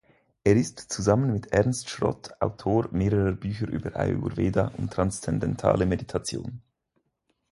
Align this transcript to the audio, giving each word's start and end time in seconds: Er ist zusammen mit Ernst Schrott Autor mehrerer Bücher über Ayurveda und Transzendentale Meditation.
Er 0.43 0.55
ist 0.55 0.79
zusammen 0.79 1.31
mit 1.31 1.53
Ernst 1.53 1.91
Schrott 1.91 2.31
Autor 2.39 2.87
mehrerer 2.91 3.33
Bücher 3.33 3.67
über 3.67 3.95
Ayurveda 3.95 4.71
und 4.75 4.91
Transzendentale 4.93 5.85
Meditation. 5.85 6.63